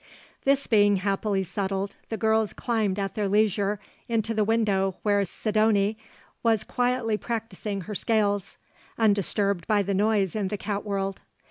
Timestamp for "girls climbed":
2.17-2.97